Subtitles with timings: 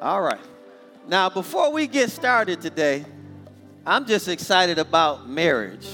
[0.00, 0.40] All right.
[1.08, 3.04] Now, before we get started today,
[3.84, 5.88] I'm just excited about marriage.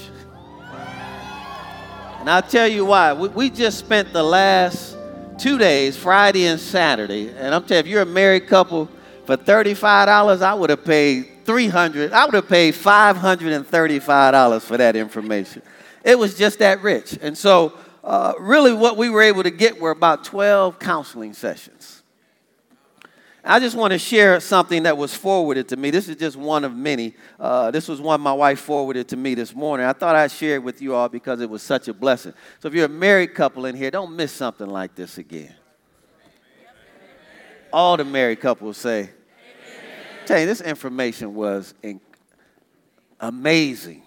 [2.19, 3.13] And I'll tell you why.
[3.13, 4.95] We, just spent the last
[5.39, 8.89] two days, Friday and Saturday, and I'm telling you, if you're a married couple,
[9.25, 15.63] for $35, I would have paid 300 I would have paid $535 for that information.
[16.03, 17.17] It was just that rich.
[17.21, 22.03] And so, uh, really, what we were able to get were about 12 counseling sessions.
[23.47, 25.91] I just want to share something that was forwarded to me.
[25.91, 27.13] This is just one of many.
[27.39, 29.85] Uh, this was one my wife forwarded to me this morning.
[29.85, 32.33] I thought I'd share it with you all because it was such a blessing.
[32.59, 35.53] So if you're a married couple in here, don't miss something like this again.
[37.71, 39.11] All the married couples say,
[40.25, 42.01] tell you, this information was in-
[43.19, 44.01] amazing.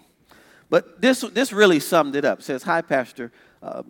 [0.69, 2.39] But this, this really summed it up.
[2.39, 3.31] It says, Hi, Pastor.
[3.63, 3.83] Uh.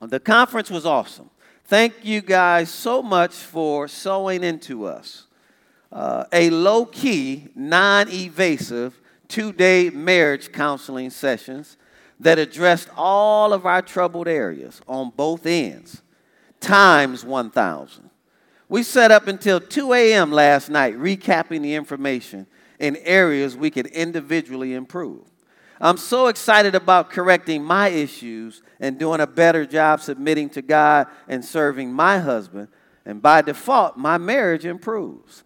[0.00, 1.30] The conference was awesome.
[1.68, 5.26] Thank you guys so much for sowing into us.
[5.90, 11.76] Uh, a low key, non evasive, two day marriage counseling sessions
[12.20, 16.02] that addressed all of our troubled areas on both ends,
[16.60, 18.10] times 1,000.
[18.68, 20.30] We set up until 2 a.m.
[20.30, 22.46] last night recapping the information
[22.78, 25.24] in areas we could individually improve.
[25.80, 31.08] I'm so excited about correcting my issues and doing a better job submitting to God
[31.28, 32.68] and serving my husband.
[33.04, 35.44] And by default, my marriage improves.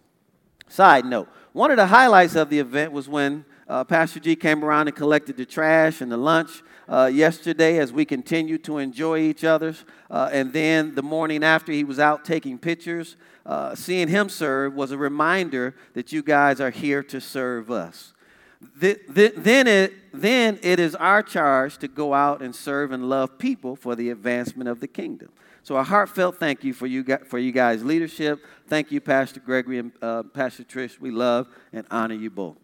[0.67, 4.63] Side note one of the highlights of the event was when uh, Pastor G came
[4.63, 9.19] around and collected the trash and the lunch uh, yesterday as we continued to enjoy
[9.19, 9.83] each other's.
[10.09, 13.17] Uh, and then the morning after, he was out taking pictures.
[13.45, 18.13] Uh, seeing him serve was a reminder that you guys are here to serve us
[18.61, 23.75] then it, then it is our charge to go out and serve and love people
[23.75, 25.29] for the advancement of the kingdom.
[25.63, 28.43] So a heartfelt thank you for you, for you guys' leadership.
[28.67, 30.99] Thank you, Pastor Gregory and uh, Pastor Trish.
[30.99, 32.57] We love and honor you both.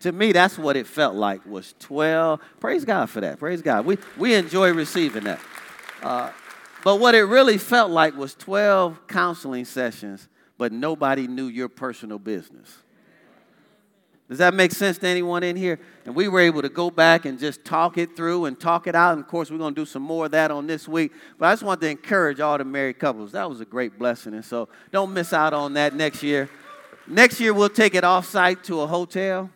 [0.00, 2.40] To me, that's what it felt like was 12.
[2.60, 3.38] Praise God for that.
[3.38, 3.86] Praise God.
[3.86, 5.40] We, we enjoy receiving that.
[6.02, 6.30] Uh,
[6.84, 10.28] but what it really felt like was 12 counseling sessions,
[10.58, 12.76] but nobody knew your personal business.
[14.28, 15.78] Does that make sense to anyone in here?
[16.04, 18.96] And we were able to go back and just talk it through and talk it
[18.96, 19.12] out.
[19.12, 21.12] And of course, we're going to do some more of that on this week.
[21.38, 23.32] But I just want to encourage all the married couples.
[23.32, 24.34] That was a great blessing.
[24.34, 26.50] And so don't miss out on that next year.
[27.06, 29.48] Next year, we'll take it off site to a hotel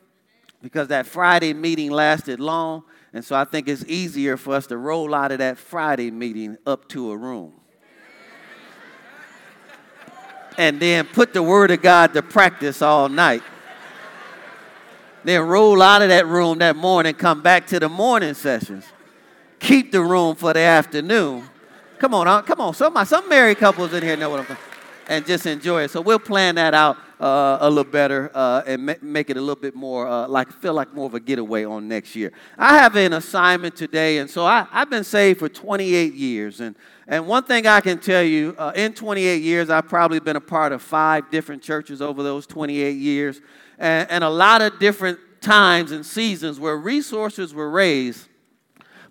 [0.62, 2.84] because that Friday meeting lasted long.
[3.12, 6.56] And so I think it's easier for us to roll out of that Friday meeting
[6.64, 7.54] up to a room.
[10.56, 13.42] and then put the Word of God to practice all night
[15.25, 18.84] then roll out of that room that morning, come back to the morning sessions.
[19.58, 21.44] Keep the room for the afternoon.
[21.98, 22.75] Come on, come on.
[22.75, 24.64] Some, some married couples in here know what I'm talking
[25.10, 25.91] and just enjoy it.
[25.91, 29.41] So we'll plan that out uh, a little better uh, and ma- make it a
[29.41, 32.32] little bit more uh, like feel like more of a getaway on next year.
[32.56, 36.75] I have an assignment today, and so I, have been saved for 28 years, and
[37.06, 40.41] and one thing I can tell you, uh, in 28 years, I've probably been a
[40.41, 43.41] part of five different churches over those 28 years
[43.80, 48.28] and, and a lot of different times and seasons where resources were raised,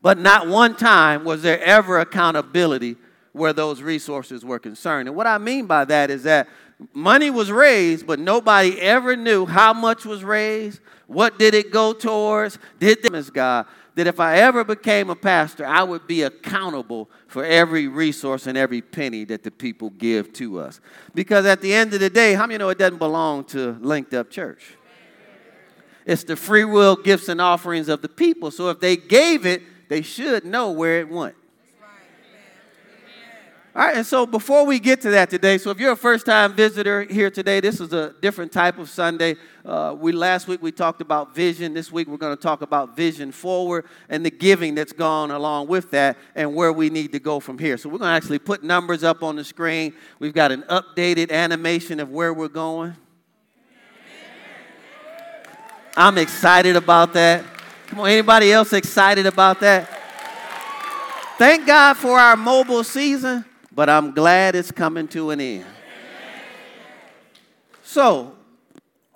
[0.02, 2.96] but not one time was there ever accountability
[3.34, 5.10] where those resources were concerned.
[5.10, 6.48] And what I mean by that is that
[6.94, 11.94] money was raised, but nobody ever knew how much was raised, what did it go
[11.94, 13.66] towards, did this God
[14.00, 18.58] that if I ever became a pastor, I would be accountable for every resource and
[18.58, 20.80] every penny that the people give to us.
[21.14, 24.14] Because at the end of the day, how many know it doesn't belong to Linked
[24.14, 24.78] Up Church?
[26.06, 28.52] It's the free will gifts and offerings of the people.
[28.52, 31.36] So if they gave it, they should know where it went.
[33.80, 36.54] All right, and so before we get to that today, so if you're a first-time
[36.54, 39.38] visitor here today, this is a different type of Sunday.
[39.64, 41.74] Uh, we last week we talked about vision.
[41.74, 45.68] This week we're going to talk about vision forward and the giving that's gone along
[45.68, 47.78] with that, and where we need to go from here.
[47.78, 49.94] So we're going to actually put numbers up on the screen.
[50.20, 52.98] We've got an updated animation of where we're going.
[55.96, 57.46] I'm excited about that.
[57.88, 59.88] Come on, anybody else excited about that?
[61.38, 65.66] Thank God for our mobile season but I'm glad it's coming to an end.
[67.84, 68.36] So,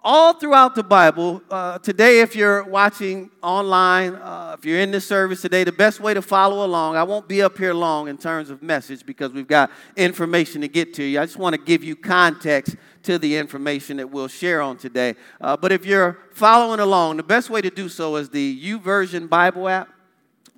[0.03, 5.07] all throughout the Bible, uh, today, if you're watching online, uh, if you're in this
[5.07, 8.17] service today, the best way to follow along, I won't be up here long in
[8.17, 11.21] terms of message because we've got information to get to you.
[11.21, 15.15] I just want to give you context to the information that we'll share on today.
[15.39, 19.29] Uh, but if you're following along, the best way to do so is the YouVersion
[19.29, 19.87] Bible app.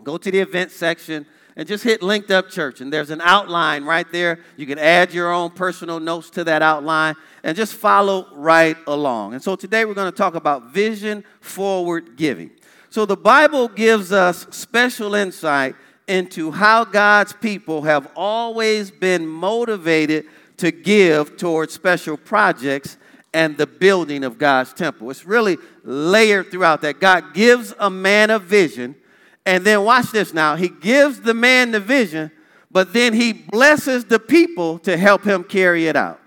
[0.03, 1.25] Go to the event section
[1.55, 2.81] and just hit linked up church.
[2.81, 4.39] And there's an outline right there.
[4.57, 9.33] You can add your own personal notes to that outline and just follow right along.
[9.33, 12.51] And so today we're going to talk about vision forward giving.
[12.89, 15.75] So the Bible gives us special insight
[16.07, 20.25] into how God's people have always been motivated
[20.57, 22.97] to give towards special projects
[23.33, 25.09] and the building of God's temple.
[25.09, 27.01] It's really layered throughout that.
[27.01, 28.95] God gives a man a vision,
[29.45, 30.55] and then watch this now.
[30.55, 32.31] He gives the man the vision,
[32.71, 36.19] but then he blesses the people to help him carry it out.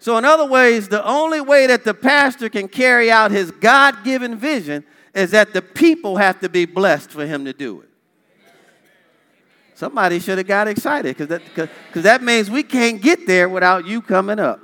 [0.00, 4.04] So, in other ways, the only way that the pastor can carry out his God
[4.04, 4.84] given vision
[5.14, 7.88] is that the people have to be blessed for him to do it.
[9.74, 13.48] Somebody should have got excited because that, cause, cause that means we can't get there
[13.48, 14.60] without you coming up.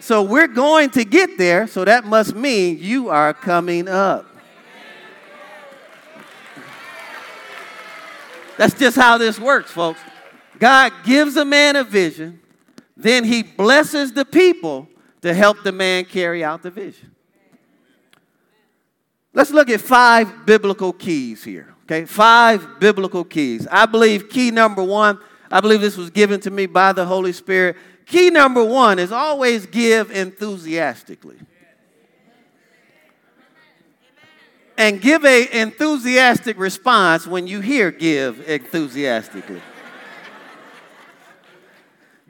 [0.00, 4.27] So we're going to get there, so that must mean you are coming up.
[8.58, 10.00] That's just how this works, folks.
[10.58, 12.40] God gives a man a vision,
[12.96, 14.88] then he blesses the people
[15.22, 17.12] to help the man carry out the vision.
[19.32, 21.72] Let's look at five biblical keys here.
[21.84, 23.68] Okay, five biblical keys.
[23.70, 25.20] I believe key number one,
[25.50, 27.76] I believe this was given to me by the Holy Spirit.
[28.04, 31.38] Key number one is always give enthusiastically.
[34.78, 39.60] And give a enthusiastic response when you hear give enthusiastically.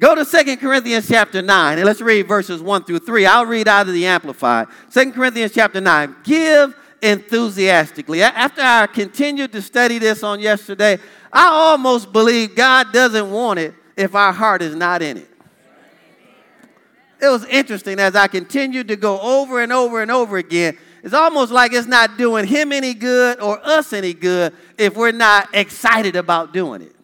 [0.00, 3.26] Go to Second Corinthians chapter 9 and let's read verses 1 through 3.
[3.26, 4.68] I'll read out of the Amplified.
[4.88, 6.16] Second Corinthians chapter 9.
[6.24, 8.22] Give enthusiastically.
[8.22, 10.98] After I continued to study this on yesterday,
[11.30, 15.28] I almost believe God doesn't want it if our heart is not in it
[17.20, 20.78] it was interesting as I continued to go over and over and over again.
[21.08, 25.10] It's almost like it's not doing him any good or us any good if we're
[25.10, 26.94] not excited about doing it.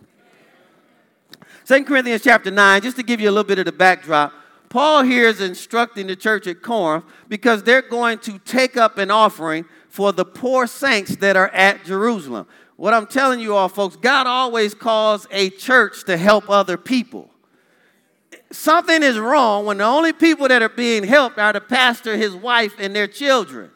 [1.65, 4.31] 2 Corinthians chapter 9, just to give you a little bit of the backdrop,
[4.69, 9.11] Paul here is instructing the church at Corinth because they're going to take up an
[9.11, 12.47] offering for the poor saints that are at Jerusalem.
[12.77, 17.31] What I'm telling you all, folks, God always calls a church to help other people
[18.51, 22.35] something is wrong when the only people that are being helped are the pastor, his
[22.37, 23.71] wife, and their children.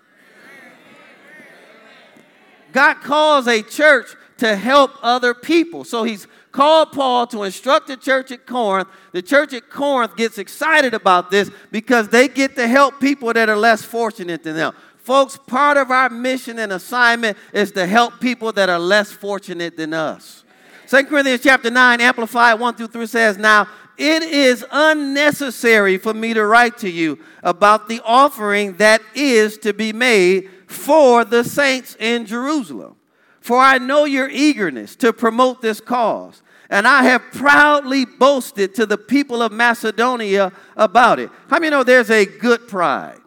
[2.73, 5.85] God calls a church to help other people.
[5.85, 8.89] So he's called Paul to instruct the church at Corinth.
[9.13, 13.49] The church at Corinth gets excited about this because they get to help people that
[13.49, 14.75] are less fortunate than them.
[14.97, 19.77] Folks, part of our mission and assignment is to help people that are less fortunate
[19.77, 20.45] than us.
[20.89, 26.35] 2 Corinthians chapter 9, Amplified 1 through 3 says, Now it is unnecessary for me
[26.35, 31.97] to write to you about the offering that is to be made for the saints
[31.99, 32.97] in Jerusalem.
[33.41, 38.85] For I know your eagerness to promote this cause, and I have proudly boasted to
[38.85, 41.31] the people of Macedonia about it.
[41.49, 43.19] How many know there's a good pride?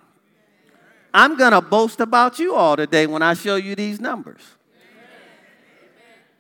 [1.14, 4.42] I'm going to boast about you all today when I show you these numbers.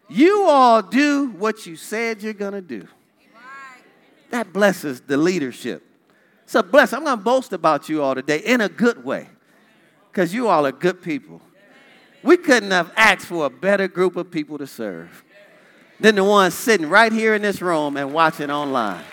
[0.07, 2.87] You all do what you said you're going to do.
[4.29, 5.83] That blesses the leadership.
[6.43, 6.99] It's a blessing.
[6.99, 9.27] I'm going to boast about you all today in a good way
[10.11, 11.41] because you all are good people.
[12.23, 15.23] We couldn't have asked for a better group of people to serve
[15.99, 19.03] than the ones sitting right here in this room and watching online.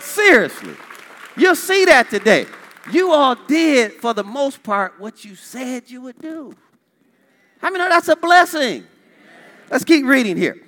[0.00, 0.74] Seriously.
[1.36, 2.46] You'll see that today.
[2.90, 6.54] You all did, for the most part, what you said you would do.
[7.60, 8.84] I know that's a blessing?
[9.70, 10.62] Let's keep reading here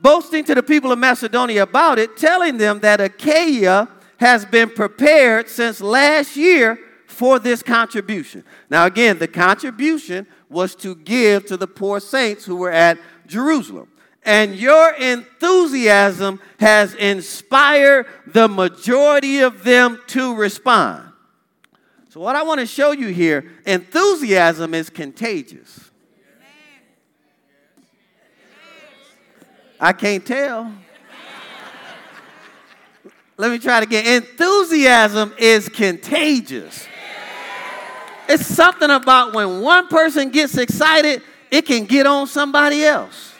[0.00, 3.88] boasting to the people of Macedonia about it, telling them that Achaia
[4.18, 6.78] has been prepared since last year
[7.18, 8.44] for this contribution.
[8.70, 12.96] Now, again, the contribution was to give to the poor saints who were at
[13.26, 13.88] Jerusalem.
[14.24, 21.12] And your enthusiasm has inspired the majority of them to respond.
[22.10, 25.90] So, what I want to show you here enthusiasm is contagious.
[29.80, 30.72] I can't tell.
[33.36, 34.22] Let me try it again.
[34.22, 36.86] Enthusiasm is contagious.
[38.28, 43.34] It's something about when one person gets excited, it can get on somebody else.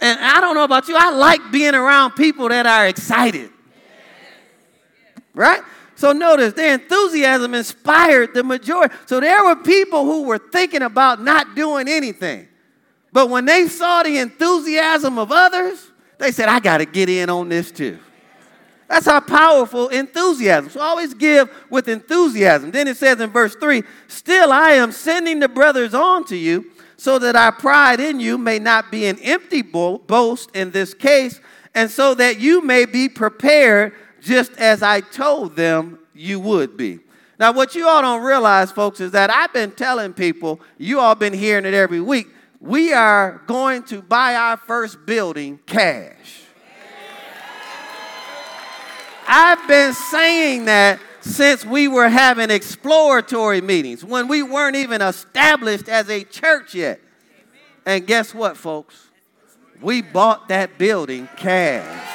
[0.00, 3.50] And I don't know about you, I like being around people that are excited.
[5.34, 5.62] Right?
[5.94, 8.94] So notice their enthusiasm inspired the majority.
[9.06, 12.48] So there were people who were thinking about not doing anything.
[13.12, 17.30] But when they saw the enthusiasm of others, they said, I got to get in
[17.30, 17.98] on this too.
[18.88, 20.70] That's how powerful enthusiasm.
[20.70, 22.70] So always give with enthusiasm.
[22.70, 26.70] Then it says in verse 3 Still I am sending the brothers on to you
[26.96, 31.40] so that our pride in you may not be an empty boast in this case,
[31.74, 37.00] and so that you may be prepared just as I told them you would be.
[37.38, 41.14] Now, what you all don't realize, folks, is that I've been telling people, you all
[41.14, 42.28] been hearing it every week,
[42.60, 46.45] we are going to buy our first building cash.
[49.26, 55.88] I've been saying that since we were having exploratory meetings, when we weren't even established
[55.88, 57.00] as a church yet.
[57.84, 59.08] And guess what, folks?
[59.80, 62.12] We bought that building cash.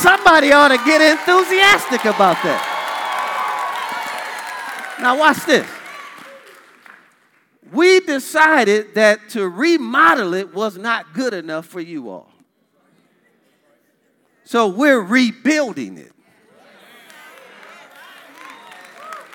[0.00, 2.72] Somebody ought to get enthusiastic about that.
[5.00, 5.68] Now, watch this.
[7.72, 12.28] We decided that to remodel it was not good enough for you all.
[14.46, 16.12] So we're rebuilding it.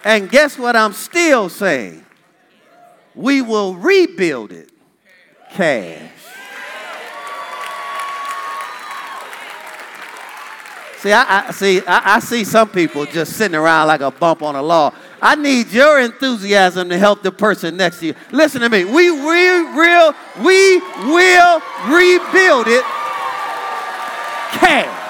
[0.06, 2.06] And guess what I'm still saying?
[3.14, 4.72] We will rebuild it
[5.52, 6.10] cash.
[11.00, 14.42] See, I, I see, I, I, see some people just sitting around like a bump
[14.44, 14.94] on a log.
[15.22, 18.16] I need your enthusiasm to help the person next to you.
[18.32, 18.86] Listen to me.
[18.86, 22.84] We, we, real, we will rebuild it
[24.54, 25.01] cash.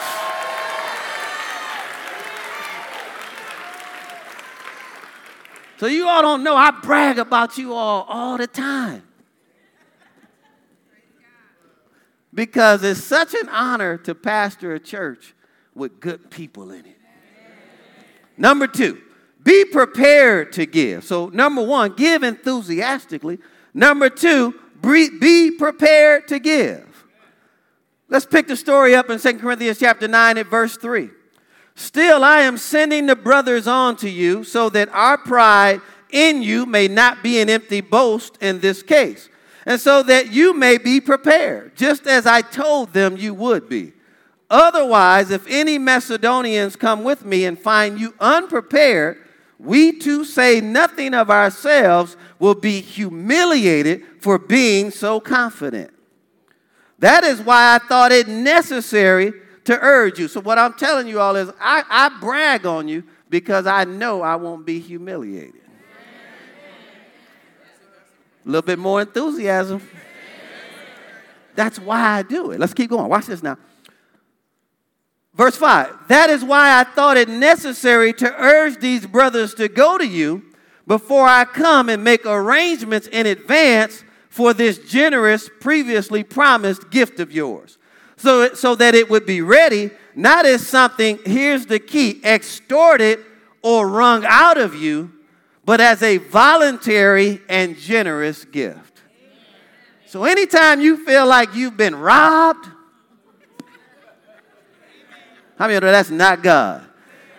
[5.81, 9.01] So you all don't know, I brag about you all all the time.
[12.31, 15.33] Because it's such an honor to pastor a church
[15.73, 16.97] with good people in it.
[18.37, 19.01] Number two,
[19.41, 21.03] be prepared to give.
[21.03, 23.39] So, number one, give enthusiastically.
[23.73, 27.05] Number two, be prepared to give.
[28.07, 31.09] Let's pick the story up in 2 Corinthians chapter 9 at verse 3.
[31.81, 36.67] Still, I am sending the brothers on to you so that our pride in you
[36.67, 39.29] may not be an empty boast in this case,
[39.65, 43.93] and so that you may be prepared, just as I told them you would be.
[44.47, 49.17] Otherwise, if any Macedonians come with me and find you unprepared,
[49.57, 55.91] we too say nothing of ourselves will be humiliated for being so confident.
[56.99, 59.33] That is why I thought it necessary
[59.71, 60.27] to urge you.
[60.27, 64.21] So, what I'm telling you all is, I, I brag on you because I know
[64.21, 65.61] I won't be humiliated.
[68.45, 69.87] A little bit more enthusiasm.
[71.55, 72.59] That's why I do it.
[72.59, 73.09] Let's keep going.
[73.09, 73.57] Watch this now.
[75.33, 79.97] Verse 5 That is why I thought it necessary to urge these brothers to go
[79.97, 80.43] to you
[80.87, 87.31] before I come and make arrangements in advance for this generous, previously promised gift of
[87.31, 87.77] yours
[88.21, 93.19] so, so that it would be ready, not as something, here's the key, extorted
[93.61, 95.11] or wrung out of you,
[95.65, 99.01] but as a voluntary and generous gift.
[100.05, 102.67] So anytime you feel like you've been robbed,
[105.57, 106.85] how many know that's not God?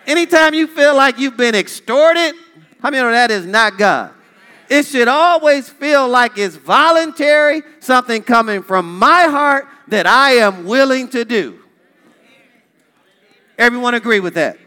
[0.05, 2.33] Anytime you feel like you've been extorted,
[2.81, 4.11] how many know that is not God?
[4.69, 10.65] It should always feel like it's voluntary, something coming from my heart that I am
[10.65, 11.59] willing to do.
[13.59, 14.57] Everyone agree with that?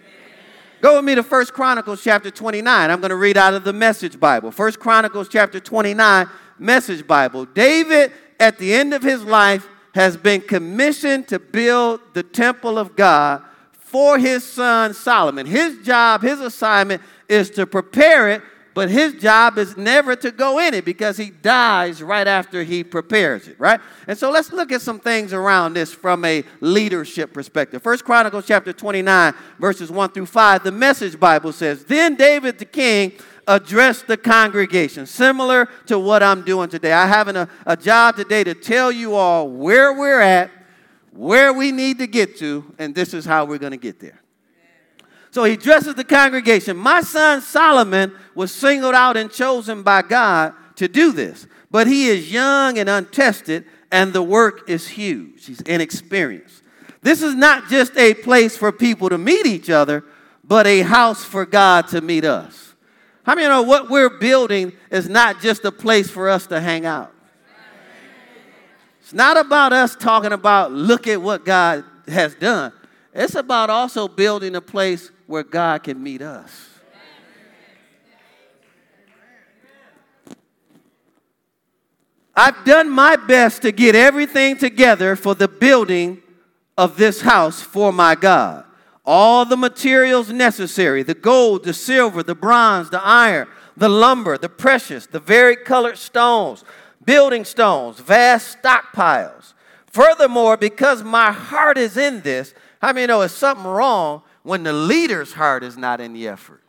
[0.81, 2.91] Go with me to First Chronicles chapter 29.
[2.93, 4.53] I'm going to read out of the Message Bible.
[4.53, 6.29] First Chronicles chapter 29,
[6.61, 7.45] Message Bible.
[7.45, 9.67] David, at the end of his life,
[9.97, 13.43] has been commissioned to build the temple of God
[13.73, 15.45] for his son Solomon.
[15.45, 18.43] His job, his assignment is to prepare it
[18.77, 22.85] but his job is never to go in it because he dies right after he
[22.85, 23.81] prepares it, right?
[24.07, 27.83] And so let's look at some things around this from a leadership perspective.
[27.83, 32.67] First Chronicles chapter 29, verses 1 through 5, the message Bible says, Then David the
[32.67, 33.13] king
[33.49, 36.93] addressed the congregation, similar to what I'm doing today.
[36.93, 40.51] I have a, a job today to tell you all where we're at,
[41.13, 44.21] where we need to get to, and this is how we're going to get there.
[45.37, 46.79] So he addresses the congregation.
[46.79, 52.09] My son Solomon was singled out and chosen by God to do this, but he
[52.09, 55.45] is young and untested, and the work is huge.
[55.45, 56.63] He's inexperienced.
[57.03, 60.05] This is not just a place for people to meet each other,
[60.43, 62.73] but a house for God to meet us.
[63.25, 66.87] How many know what we're building is not just a place for us to hang
[66.87, 67.13] out?
[69.03, 72.73] It's not about us talking about, look at what God has done.
[73.13, 76.71] It's about also building a place where God can meet us.
[82.39, 86.23] I've done my best to get everything together for the building
[86.77, 88.65] of this house for my God.
[89.07, 94.51] All the materials necessary the gold, the silver, the bronze, the iron, the lumber, the
[94.51, 96.63] precious, the vari-colored stones,
[97.03, 99.55] building stones, vast stockpiles.
[99.87, 102.53] Furthermore, because my heart is in this,
[102.83, 106.63] how many know it's something wrong when the leader's heart is not in the effort?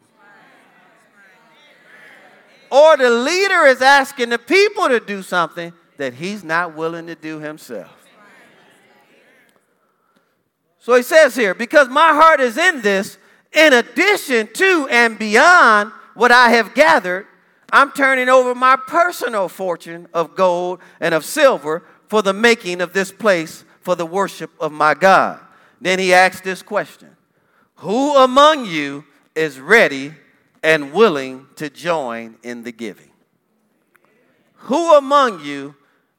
[2.72, 7.13] Or the leader is asking the people to do something that he's not willing to
[7.13, 7.93] do himself.
[10.79, 13.19] So he says here, because my heart is in this,
[13.53, 17.27] in addition to and beyond what I have gathered,
[17.72, 22.93] I'm turning over my personal fortune of gold and of silver for the making of
[22.93, 25.39] this place for the worship of my God.
[25.79, 27.16] Then he asks this question
[27.77, 29.05] Who among you
[29.36, 30.13] is ready
[30.63, 33.12] and willing to join in the giving?
[34.55, 35.75] Who among you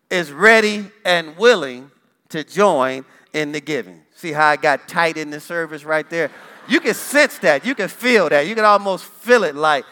[0.08, 1.90] is ready and willing
[2.28, 4.02] to join in the giving?
[4.14, 6.30] See how I got tight in the service right there?
[6.68, 7.64] You can sense that.
[7.64, 8.46] You can feel that.
[8.46, 9.84] You can almost feel it like,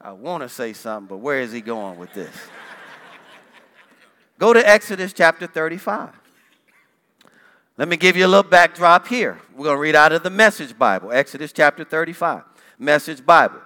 [0.00, 2.34] I want to say something, but where is he going with this?
[4.38, 6.19] Go to Exodus chapter 35.
[7.80, 9.40] Let me give you a little backdrop here.
[9.56, 12.42] We're going to read out of the Message Bible, Exodus chapter 35,
[12.78, 13.62] Message Bible.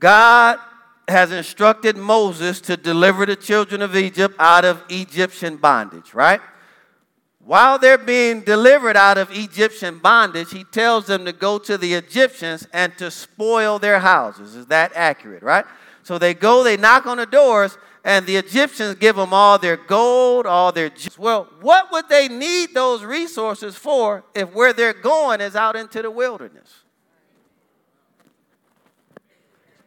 [0.00, 0.58] God
[1.06, 6.40] has instructed Moses to deliver the children of Egypt out of Egyptian bondage, right?
[7.38, 11.94] While they're being delivered out of Egyptian bondage, he tells them to go to the
[11.94, 14.56] Egyptians and to spoil their houses.
[14.56, 15.64] Is that accurate, right?
[16.02, 19.76] So they go, they knock on the doors, and the Egyptians give them all their
[19.76, 20.90] gold, all their.
[20.90, 21.18] jewels.
[21.18, 26.02] Well, what would they need those resources for if where they're going is out into
[26.02, 26.68] the wilderness?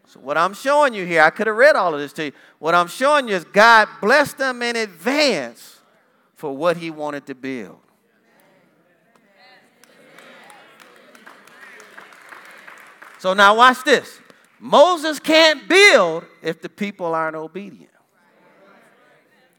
[0.07, 2.31] So, what I'm showing you here, I could have read all of this to you.
[2.59, 5.81] What I'm showing you is God blessed them in advance
[6.35, 7.79] for what he wanted to build.
[13.17, 14.19] So now watch this.
[14.59, 17.94] Moses can't build if the people aren't obedient.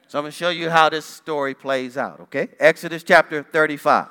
[0.08, 2.48] So I'm going to show you how this story plays out, okay?
[2.60, 4.06] Exodus chapter 35.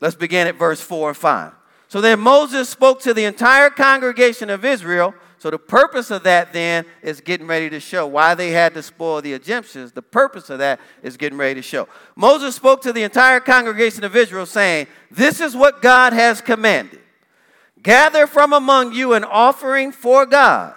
[0.00, 1.52] Let's begin at verse 4 and 5.
[1.88, 6.54] So then Moses spoke to the entire congregation of Israel so the purpose of that
[6.54, 9.92] then is getting ready to show why they had to spoil the Egyptians.
[9.92, 11.86] The purpose of that is getting ready to show.
[12.16, 17.00] Moses spoke to the entire congregation of Israel, saying, This is what God has commanded.
[17.82, 20.74] Gather from among you an offering for God.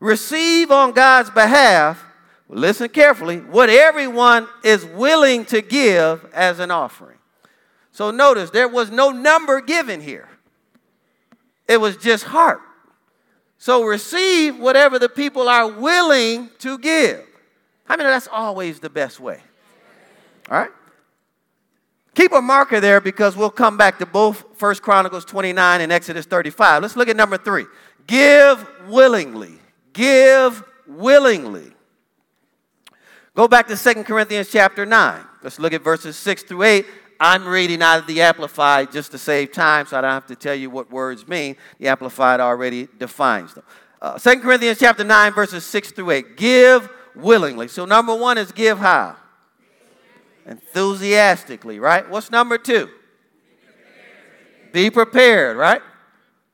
[0.00, 2.02] Receive on God's behalf,
[2.48, 7.18] listen carefully, what everyone is willing to give as an offering.
[7.92, 10.28] So notice there was no number given here,
[11.66, 12.60] it was just heart.
[13.60, 17.24] So receive whatever the people are willing to give.
[17.88, 19.40] I mean, that's always the best way.
[20.48, 20.70] All right?
[22.14, 26.26] Keep a marker there because we'll come back to both First Chronicles 29 and Exodus
[26.26, 26.82] 35.
[26.82, 27.66] Let's look at number three.
[28.06, 29.58] Give willingly.
[29.92, 31.72] Give willingly.
[33.38, 35.20] Go back to Second Corinthians chapter 9.
[35.44, 36.86] Let's look at verses 6 through 8.
[37.20, 40.34] I'm reading out of the Amplified just to save time, so I don't have to
[40.34, 41.54] tell you what words mean.
[41.78, 43.62] The Amplified already defines them.
[44.02, 46.36] Uh, 2 Corinthians chapter 9, verses 6 through 8.
[46.36, 47.68] Give willingly.
[47.68, 49.14] So number one is give how?
[50.44, 52.10] Enthusiastically, right?
[52.10, 52.90] What's number two?
[54.72, 55.82] Be prepared, right?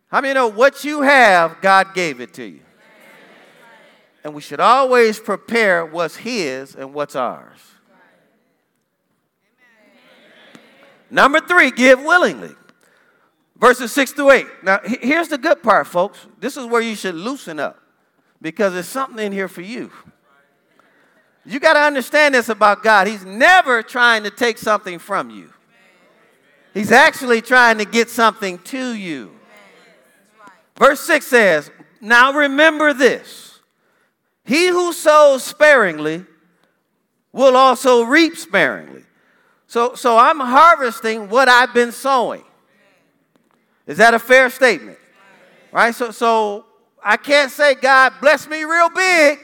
[0.08, 2.63] How many know what you have, God gave it to you?
[4.24, 7.60] And we should always prepare what's His and what's ours.
[11.10, 12.50] Number three, give willingly.
[13.56, 14.46] Verses six through eight.
[14.62, 16.26] Now, here's the good part, folks.
[16.40, 17.78] This is where you should loosen up
[18.42, 19.92] because there's something in here for you.
[21.46, 23.06] You got to understand this about God.
[23.06, 25.52] He's never trying to take something from you,
[26.72, 29.32] He's actually trying to get something to you.
[30.76, 33.53] Verse 6 says, Now remember this
[34.44, 36.24] He who sows sparingly
[37.32, 39.04] will also reap sparingly.
[39.66, 42.44] So, so I'm harvesting what I've been sowing.
[43.86, 44.98] Is that a fair statement?
[45.72, 45.94] Right?
[45.94, 46.66] So, so
[47.02, 49.38] I can't say, God bless me real big,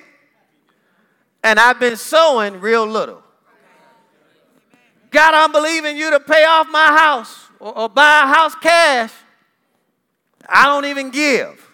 [1.42, 3.22] and I've been sowing real little.
[5.10, 9.12] God, I'm believing you to pay off my house or, or buy a house cash.
[10.48, 11.69] I don't even give.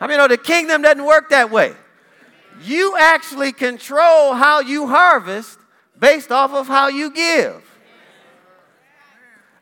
[0.00, 1.74] I mean, know, the kingdom doesn't work that way.
[2.62, 5.58] You actually control how you harvest
[5.98, 7.62] based off of how you give.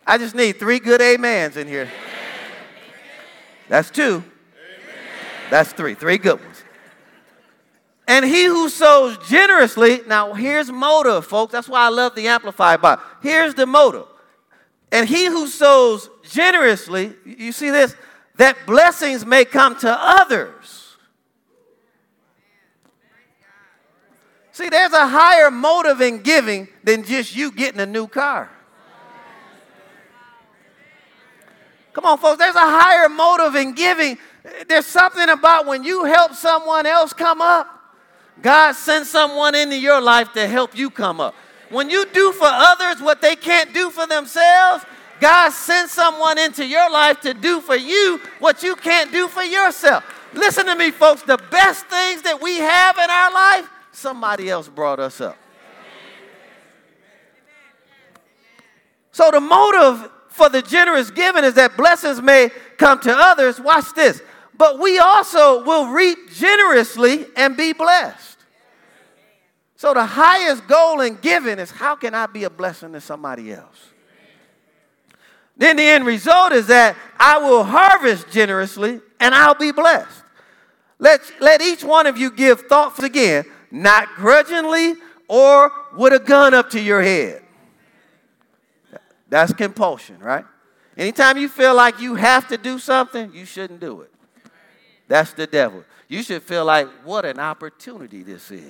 [0.07, 1.89] I just need three good amens in here.
[3.69, 4.25] That's two.
[5.51, 5.95] That's three.
[5.95, 6.63] Three good ones.
[8.07, 11.53] And he who sows generously, now here's motive, folks.
[11.53, 13.03] That's why I love the Amplified Bible.
[13.23, 14.07] Here's the motive.
[14.91, 17.95] And he who sows generously, you see this?
[18.39, 20.97] That blessings may come to others.
[24.53, 28.51] See, there's a higher motive in giving than just you getting a new car.
[31.93, 34.19] Come on, folks, there's a higher motive in giving.
[34.69, 37.69] There's something about when you help someone else come up,
[38.41, 41.35] God sends someone into your life to help you come up.
[41.71, 44.85] When you do for others what they can't do for themselves,
[45.21, 49.43] God sends someone into your life to do for you what you can't do for
[49.43, 50.05] yourself.
[50.33, 51.23] Listen to me, folks.
[51.23, 55.37] The best things that we have in our life, somebody else brought us up.
[59.11, 63.59] So the motive for the generous giving is that blessings may come to others.
[63.59, 64.23] Watch this.
[64.57, 68.39] But we also will reap generously and be blessed.
[69.77, 73.53] So the highest goal in giving is how can I be a blessing to somebody
[73.53, 73.91] else?
[75.59, 80.23] Then the end result is that I will harvest generously and I'll be blessed.
[81.01, 84.95] Let, let each one of you give thoughts again, not grudgingly
[85.29, 87.43] or with a gun up to your head.
[89.29, 90.45] That's compulsion, right?
[90.97, 94.13] Anytime you feel like you have to do something, you shouldn't do it.
[95.07, 95.85] That's the devil.
[96.09, 98.63] You should feel like, what an opportunity this is.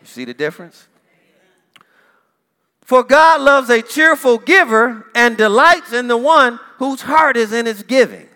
[0.00, 0.87] You see the difference?
[2.88, 7.66] For God loves a cheerful giver and delights in the one whose heart is in
[7.66, 8.26] his giving.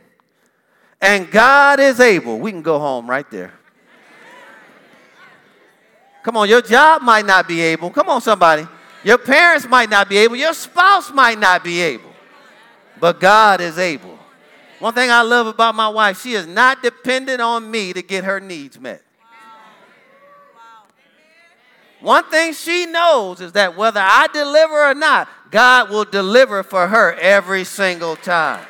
[1.01, 2.39] And God is able.
[2.39, 3.55] We can go home right there.
[6.23, 7.89] Come on, your job might not be able.
[7.89, 8.69] Come on, somebody.
[9.03, 10.37] Your parents might not be able.
[10.37, 12.13] Your spouse might not be able.
[13.01, 14.19] But God is able.
[14.81, 18.25] One thing I love about my wife, she is not dependent on me to get
[18.25, 19.03] her needs met.
[22.03, 26.89] One thing she knows is that whether I deliver or not, God will deliver for
[26.89, 28.67] her every single time.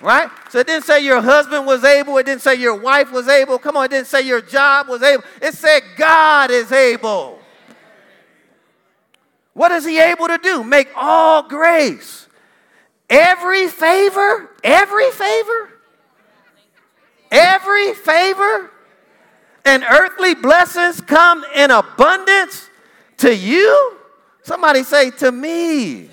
[0.00, 0.28] Right?
[0.50, 3.58] So it didn't say your husband was able, it didn't say your wife was able.
[3.58, 5.22] Come on, it didn't say your job was able.
[5.40, 7.38] It said God is able.
[9.54, 10.64] What is he able to do?
[10.64, 12.26] Make all grace.
[13.08, 15.70] Every favor, every favor,
[17.30, 18.70] every favor
[19.66, 22.70] and earthly blessings come in abundance
[23.18, 23.96] to you?
[24.42, 26.08] Somebody say, to me.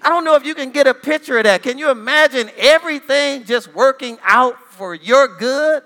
[0.00, 1.62] I don't know if you can get a picture of that.
[1.62, 5.82] Can you imagine everything just working out for your good?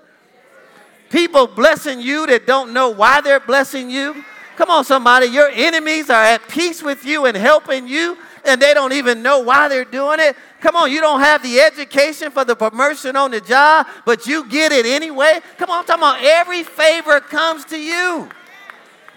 [1.09, 4.23] People blessing you that don't know why they're blessing you.
[4.55, 5.27] Come on, somebody.
[5.27, 9.39] Your enemies are at peace with you and helping you, and they don't even know
[9.39, 10.35] why they're doing it.
[10.61, 14.47] Come on, you don't have the education for the promotion on the job, but you
[14.49, 15.39] get it anyway.
[15.57, 18.29] Come on, I'm talking about every favor comes to you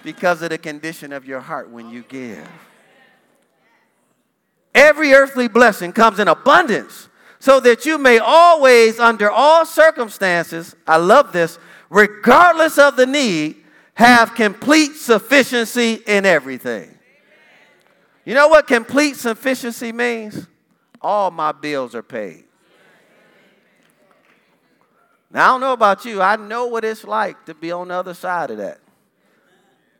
[0.02, 2.46] because of the condition of your heart when you give.
[4.74, 10.98] Every earthly blessing comes in abundance so that you may always, under all circumstances, I
[10.98, 13.56] love this, regardless of the need,
[13.94, 16.94] have complete sufficiency in everything.
[18.24, 20.46] You know what complete sufficiency means?
[21.00, 22.44] all my bills are paid.
[25.30, 26.20] Now, I don't know about you.
[26.20, 28.80] I know what it's like to be on the other side of that.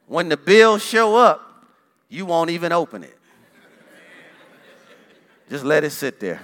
[0.07, 1.67] When the bills show up,
[2.09, 3.17] you won't even open it.
[5.49, 6.41] Just let it sit there.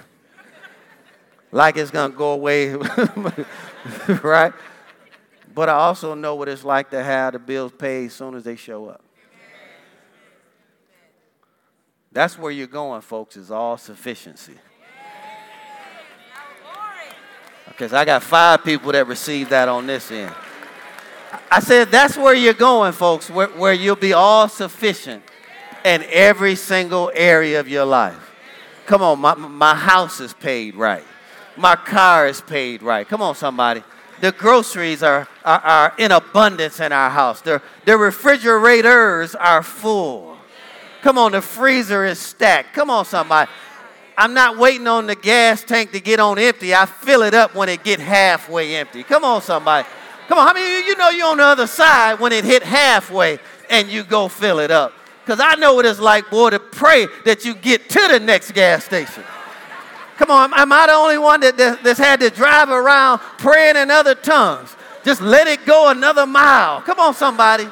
[1.51, 2.73] Like it's going to go away,
[4.23, 4.53] right?
[5.53, 8.43] But I also know what it's like to have the bills paid as soon as
[8.43, 9.01] they show up.
[12.17, 14.55] That's where you're going, folks, is all sufficiency.
[17.67, 20.33] Because I got five people that received that on this end.
[21.51, 25.21] I said, that's where you're going, folks, where, where you'll be all sufficient
[25.85, 28.33] in every single area of your life.
[28.87, 31.03] Come on, my, my house is paid right.
[31.55, 33.07] My car is paid right.
[33.07, 33.83] Come on, somebody.
[34.21, 37.41] The groceries are, are, are in abundance in our house.
[37.41, 40.36] The, the refrigerators are full.
[41.01, 42.73] Come on, the freezer is stacked.
[42.73, 43.49] Come on, somebody.
[44.17, 46.73] I'm not waiting on the gas tank to get on empty.
[46.73, 49.03] I fill it up when it get halfway empty.
[49.03, 49.87] Come on, somebody.
[50.27, 52.43] Come on, how many of you, you know you're on the other side when it
[52.43, 54.93] hit halfway and you go fill it up?
[55.23, 58.53] Because I know what it's like, boy, to pray that you get to the next
[58.53, 59.23] gas station.
[60.17, 63.75] Come on, am I the only one that, that, that's had to drive around praying
[63.75, 64.75] in other tongues?
[65.03, 66.81] Just let it go another mile.
[66.81, 67.67] Come on, somebody.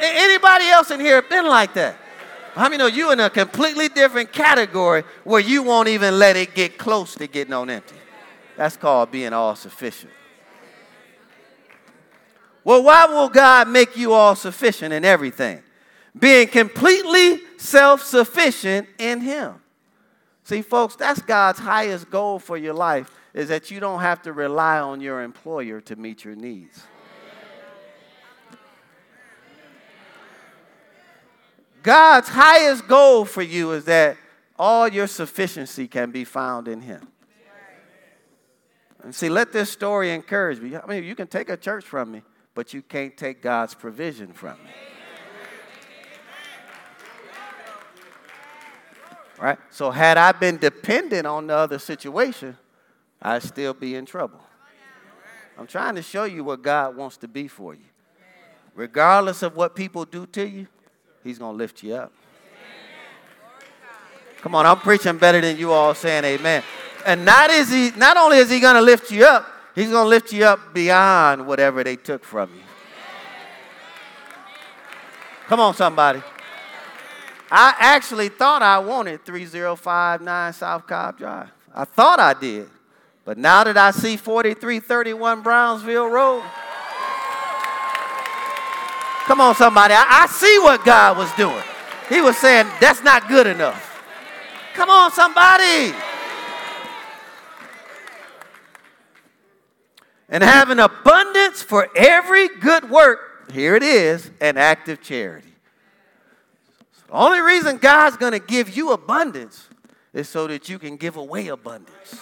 [0.00, 1.98] Anybody else in here been like that?
[2.54, 6.54] How many know you in a completely different category where you won't even let it
[6.54, 7.96] get close to getting on empty?
[8.56, 10.12] That's called being all sufficient.
[12.62, 15.62] Well, why will God make you all sufficient in everything?
[16.16, 19.54] Being completely self sufficient in Him.
[20.44, 24.32] See, folks, that's God's highest goal for your life is that you don't have to
[24.32, 26.84] rely on your employer to meet your needs.
[31.84, 34.16] God's highest goal for you is that
[34.58, 37.06] all your sufficiency can be found in Him.
[39.02, 40.74] And see, let this story encourage me.
[40.74, 42.22] I mean, you can take a church from me,
[42.54, 44.70] but you can't take God's provision from me.
[49.38, 49.58] Right?
[49.70, 52.56] So, had I been dependent on the other situation,
[53.20, 54.40] I'd still be in trouble.
[55.58, 57.84] I'm trying to show you what God wants to be for you.
[58.74, 60.66] Regardless of what people do to you,
[61.24, 62.12] He's going to lift you up.
[64.42, 66.62] Come on, I'm preaching better than you all saying amen.
[67.06, 70.04] And not is he not only is he going to lift you up, he's going
[70.04, 72.60] to lift you up beyond whatever they took from you.
[75.46, 76.22] Come on somebody.
[77.50, 81.48] I actually thought I wanted 3059 South Cobb Drive.
[81.74, 82.68] I thought I did.
[83.24, 86.42] But now that I see 4331 Brownsville Road,
[89.26, 89.94] come on, somebody.
[89.94, 91.62] I, I, see what God was doing.
[92.08, 93.90] He was saying, that's not good enough.
[94.74, 95.94] Come on, somebody.
[100.28, 105.52] And having abundance for every good work, here it is, an active charity.
[107.08, 109.68] The only reason God's going to give you abundance
[110.12, 112.20] is so that you can give away abundance.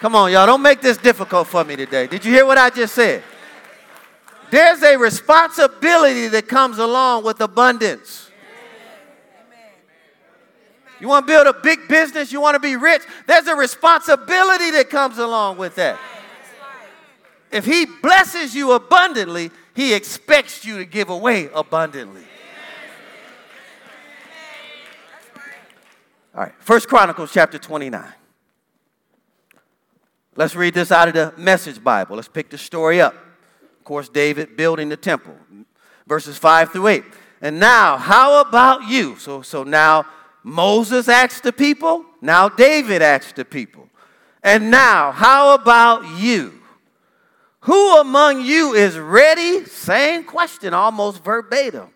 [0.00, 2.06] Come on, y'all, don't make this difficult for me today.
[2.06, 3.22] Did you hear what I just said?
[4.50, 8.30] There's a responsibility that comes along with abundance.
[11.00, 14.72] You want to build a big business, you want to be rich, there's a responsibility
[14.72, 15.98] that comes along with that.
[17.52, 22.24] If He blesses you abundantly, he expects you to give away abundantly.
[26.34, 28.04] All right, First Chronicles chapter 29.
[30.34, 32.16] Let's read this out of the Message Bible.
[32.16, 33.14] Let's pick the story up.
[33.88, 35.34] Course, David building the temple,
[36.06, 37.04] verses 5 through 8.
[37.40, 39.16] And now, how about you?
[39.16, 40.04] So, so now
[40.42, 43.88] Moses asked the people, now David asked the people.
[44.42, 46.60] And now, how about you?
[47.60, 49.64] Who among you is ready?
[49.64, 51.88] Same question, almost verbatim,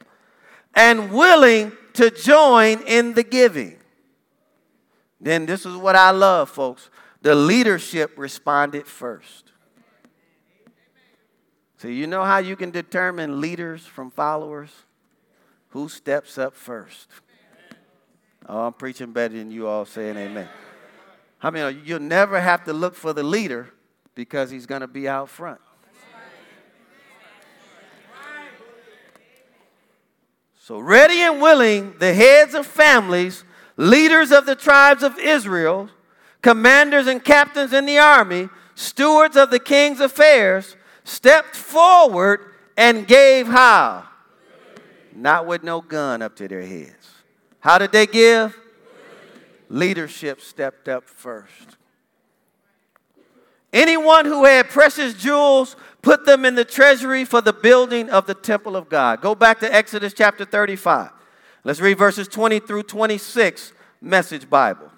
[0.72, 3.76] and willing to join in the giving?
[5.20, 6.88] Then this is what I love, folks.
[7.20, 9.51] The leadership responded first.
[11.82, 14.70] So, you know how you can determine leaders from followers?
[15.70, 17.08] Who steps up first?
[18.48, 20.48] Oh, I'm preaching better than you all saying amen.
[21.42, 23.70] I mean, you'll never have to look for the leader
[24.14, 25.60] because he's going to be out front.
[30.60, 33.42] So, ready and willing, the heads of families,
[33.76, 35.88] leaders of the tribes of Israel,
[36.42, 42.40] commanders and captains in the army, stewards of the king's affairs, stepped forward
[42.76, 44.04] and gave how?
[45.14, 47.10] Not with no gun up to their heads.
[47.60, 48.56] How did they give?
[49.68, 51.76] Leadership stepped up first.
[53.72, 58.34] Anyone who had precious jewels put them in the treasury for the building of the
[58.34, 59.20] temple of God.
[59.20, 61.10] Go back to Exodus chapter 35.
[61.64, 64.90] Let's read verses 20 through 26, Message Bible.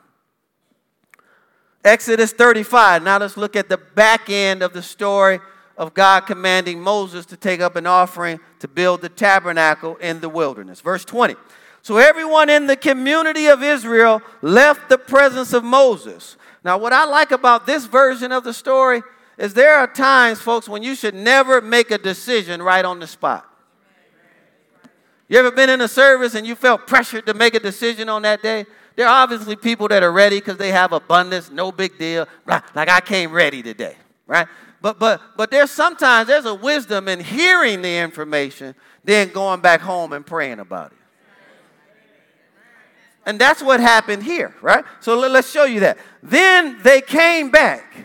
[1.84, 3.02] Exodus 35.
[3.02, 5.38] Now let's look at the back end of the story
[5.76, 10.28] of God commanding Moses to take up an offering to build the tabernacle in the
[10.28, 10.80] wilderness.
[10.80, 11.36] Verse 20.
[11.82, 17.04] So everyone in the community of Israel left the presence of Moses now, what I
[17.04, 19.02] like about this version of the story
[19.36, 23.06] is there are times, folks, when you should never make a decision right on the
[23.06, 23.46] spot.
[25.28, 28.22] You ever been in a service and you felt pressured to make a decision on
[28.22, 28.64] that day?
[28.96, 32.26] There are obviously people that are ready because they have abundance, no big deal.
[32.46, 34.46] Like I came ready today, right?
[34.84, 39.80] But but but there's sometimes there's a wisdom in hearing the information, then going back
[39.80, 40.98] home and praying about it.
[43.24, 44.84] And that's what happened here, right?
[45.00, 45.96] So let's show you that.
[46.22, 47.96] Then they came back.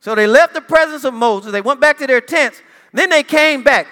[0.00, 1.52] So they left the presence of Moses.
[1.52, 2.60] They went back to their tents.
[2.92, 3.86] Then they came back.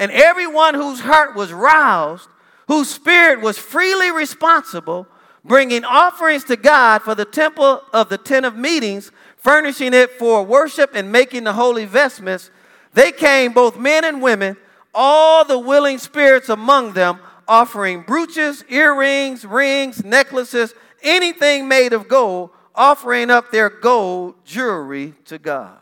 [0.00, 2.28] And everyone whose heart was roused,
[2.66, 5.06] whose spirit was freely responsible,
[5.44, 9.12] bringing offerings to God for the temple of the tent of meetings,
[9.48, 12.50] furnishing it for worship and making the holy vestments,
[12.92, 14.54] they came, both men and women,
[14.92, 22.50] all the willing spirits among them, offering brooches, earrings, rings, necklaces, anything made of gold,
[22.74, 25.78] offering up their gold jewelry to God.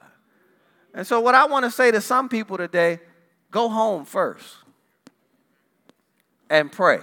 [0.94, 3.00] And so, what I want to say to some people today
[3.50, 4.46] go home first
[6.48, 7.00] and pray.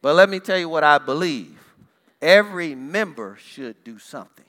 [0.00, 1.58] But let me tell you what I believe
[2.22, 4.41] every member should do something.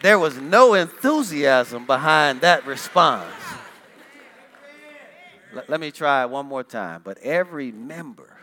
[0.00, 3.34] There was no enthusiasm behind that response.
[5.68, 7.00] Let, me try one more time.
[7.02, 8.36] But every member,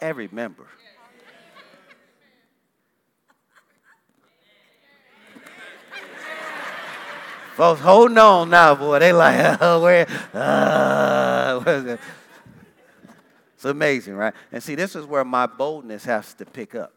[0.00, 0.66] every member,
[7.54, 8.98] Folks holding on now, boy.
[8.98, 11.96] They like, oh, where, uh,
[13.54, 14.34] it's amazing, right?
[14.50, 16.92] And see, this is where my boldness has to pick up.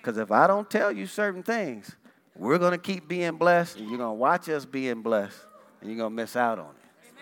[0.00, 1.94] Because if I don't tell you certain things,
[2.34, 5.38] we're going to keep being blessed, and you're going to watch us being blessed,
[5.80, 7.12] and you're going to miss out on it.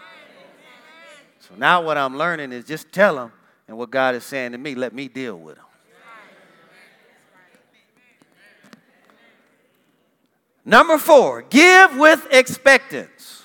[1.40, 3.32] So now what I'm learning is just tell them,
[3.66, 5.64] and what God is saying to me, let me deal with them.
[10.64, 13.42] Number four, give with expectance.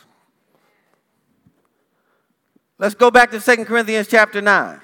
[2.77, 4.81] Let's go back to 2 Corinthians chapter 9.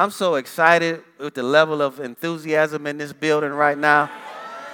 [0.00, 4.10] I'm so excited with the level of enthusiasm in this building right now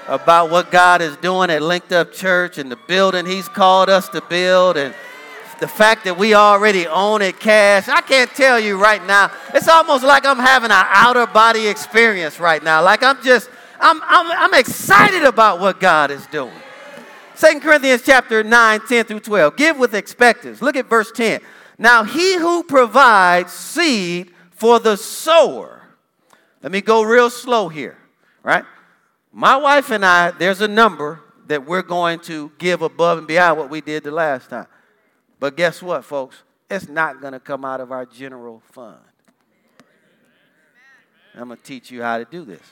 [0.06, 4.08] about what God is doing at Linked Up Church and the building He's called us
[4.10, 4.94] to build and
[5.58, 7.88] the fact that we already own it cash.
[7.88, 9.32] I can't tell you right now.
[9.52, 12.84] It's almost like I'm having an outer body experience right now.
[12.84, 16.54] Like I'm just I'm, I'm, I'm excited about what God is doing.
[17.36, 19.56] 2 Corinthians chapter 9, 10 through 12.
[19.56, 20.62] Give with expectance.
[20.62, 21.40] Look at verse 10.
[21.78, 25.82] Now he who provides seed for the sower.
[26.62, 27.96] Let me go real slow here,
[28.42, 28.64] right?
[29.32, 33.58] My wife and I, there's a number that we're going to give above and beyond
[33.58, 34.66] what we did the last time.
[35.38, 36.42] But guess what, folks?
[36.68, 38.98] It's not going to come out of our general fund.
[41.36, 42.62] I'm going to teach you how to do this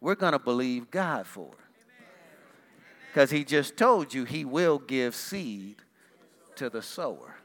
[0.00, 1.84] we're going to believe God for it.
[3.08, 5.76] Because he just told you he will give seed
[6.56, 7.36] to the sower.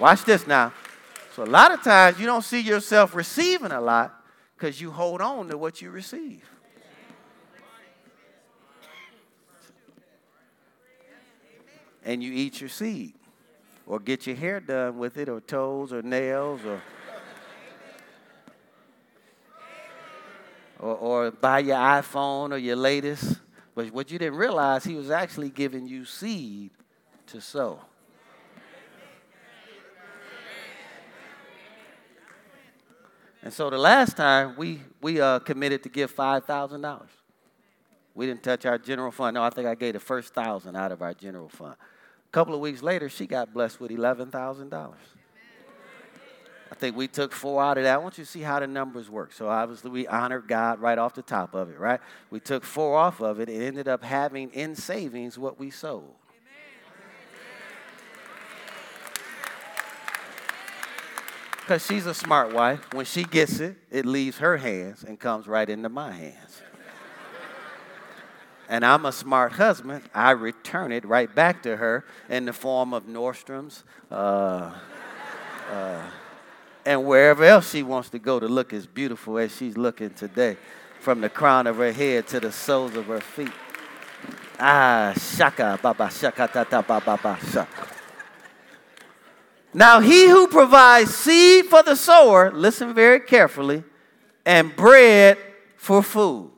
[0.00, 0.72] Watch this now.
[1.36, 4.24] So, a lot of times you don't see yourself receiving a lot
[4.56, 6.42] because you hold on to what you receive.
[12.02, 13.12] And you eat your seed,
[13.86, 16.80] or get your hair done with it, or toes, or nails, or
[20.78, 23.38] or, or buy your iPhone or your latest.
[23.74, 26.70] But what you didn't realize, he was actually giving you seed
[27.26, 27.80] to sow.
[33.42, 37.02] And so the last time we, we uh, committed to give $5,000.
[38.14, 39.34] We didn't touch our general fund.
[39.34, 41.74] No, I think I gave the first thousand out of our general fund.
[41.74, 44.92] A couple of weeks later, she got blessed with $11,000.
[46.70, 47.94] I think we took four out of that.
[47.94, 49.32] I want you to see how the numbers work.
[49.32, 52.00] So obviously we honored God right off the top of it, right?
[52.30, 53.48] We took four off of it.
[53.48, 56.14] and ended up having in savings what we sold.
[61.70, 62.92] Because she's a smart wife.
[62.94, 66.62] When she gets it, it leaves her hands and comes right into my hands.
[68.68, 70.02] and I'm a smart husband.
[70.12, 73.84] I return it right back to her in the form of Nordstrom's.
[74.10, 74.72] Uh,
[75.70, 76.02] uh,
[76.84, 80.56] and wherever else she wants to go to look as beautiful as she's looking today,
[80.98, 83.52] from the crown of her head to the soles of her feet.
[84.58, 87.99] Ah, shaka, baba, shaka, ta, ta, ba, ba, ba, shaka.
[89.72, 93.84] Now, he who provides seed for the sower, listen very carefully,
[94.44, 95.38] and bread
[95.76, 96.50] for food.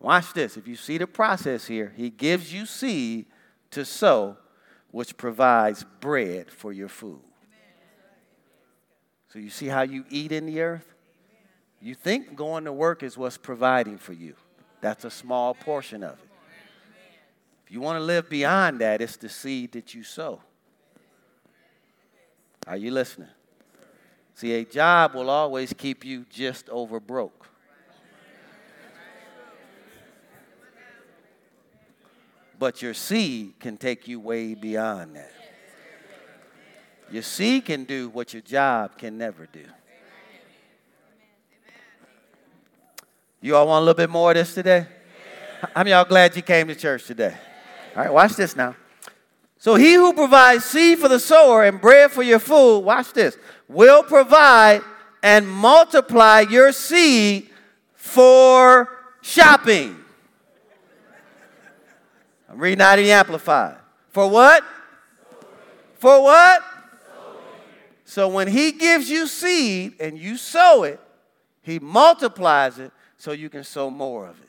[0.00, 0.56] Watch this.
[0.56, 3.26] If you see the process here, he gives you seed
[3.70, 4.36] to sow,
[4.90, 7.20] which provides bread for your food.
[9.32, 10.94] So you see how you eat in the earth?
[11.80, 14.34] You think going to work is what's providing for you.
[14.80, 16.28] That's a small portion of it.
[17.66, 20.40] If you want to live beyond that, it's the seed that you sow.
[22.66, 23.28] Are you listening?
[24.34, 27.48] See, a job will always keep you just over broke.
[32.58, 35.32] But your seed can take you way beyond that.
[37.10, 39.64] Your seed can do what your job can never do.
[43.40, 44.86] You all want a little bit more of this today?
[45.74, 47.36] I'm y'all glad you came to church today?
[47.94, 48.74] All right, watch this now.
[49.66, 53.36] So he who provides seed for the sower and bread for your food, watch this,
[53.66, 54.80] will provide
[55.24, 57.50] and multiply your seed
[57.92, 58.88] for
[59.22, 59.96] shopping.
[62.48, 63.78] I'm reading out of the Amplified.
[64.10, 64.62] For what?
[65.96, 66.62] For what?
[68.04, 71.00] So when he gives you seed and you sow it,
[71.62, 74.48] he multiplies it so you can sow more of it.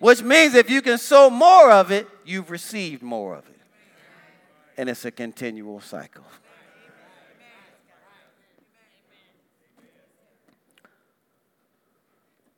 [0.00, 3.60] Which means if you can sow more of it, you've received more of it.
[4.76, 6.24] And it's a continual cycle.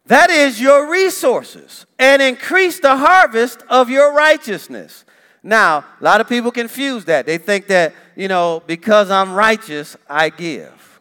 [0.06, 5.04] That is your resources, and increase the harvest of your righteousness.
[5.42, 7.26] Now, a lot of people confuse that.
[7.26, 11.00] They think that, you know, because I'm righteous, I give.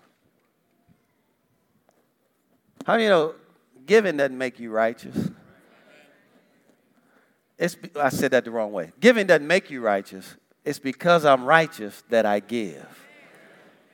[2.86, 3.36] How do you know
[3.86, 5.30] giving doesn't make you righteous?
[7.62, 8.92] It's, I said that the wrong way.
[9.00, 10.36] Giving doesn't make you righteous.
[10.66, 12.88] It's because I'm righteous that I give.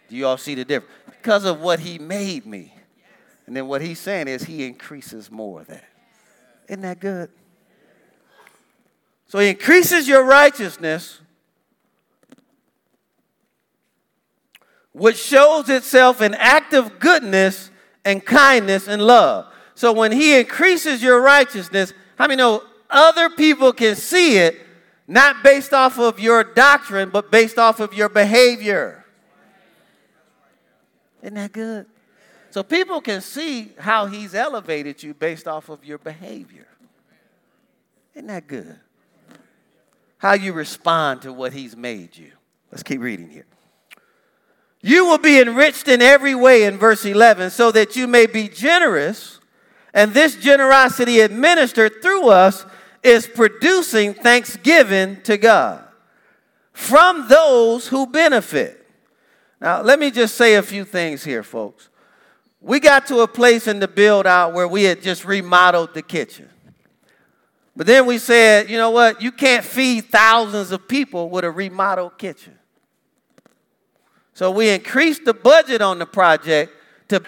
[0.08, 0.94] Do you all see the difference?
[1.06, 2.74] Because of what he made me.
[3.46, 5.84] And then what he's saying is he increases more of that.
[6.70, 7.30] Isn't that good?
[9.28, 11.20] So he increases your righteousness,
[14.94, 17.70] which shows itself in active goodness
[18.06, 19.52] and kindness and love.
[19.76, 24.60] So when he increases your righteousness, how many know other people can see it,
[25.08, 29.06] not based off of your doctrine, but based off of your behavior?
[31.22, 31.86] Isn't that good?
[32.50, 36.68] So people can see how he's elevated you based off of your behavior.
[38.16, 38.80] Isn't that good?
[40.18, 42.32] how you respond to what He's made you.
[42.72, 43.46] Let's keep reading here.
[44.82, 48.48] You will be enriched in every way in verse 11, so that you may be
[48.48, 49.40] generous,
[49.94, 52.66] and this generosity administered through us
[53.08, 55.84] is producing thanksgiving to God
[56.74, 58.86] from those who benefit.
[59.60, 61.90] Now, let me just say a few things here, folks.
[62.62, 66.02] We got to a place in the build out where we had just remodeled the
[66.02, 66.50] kitchen.
[67.76, 69.22] But then we said, you know what?
[69.22, 72.58] You can't feed thousands of people with a remodeled kitchen.
[74.34, 76.74] So we increased the budget on the project
[77.10, 77.22] to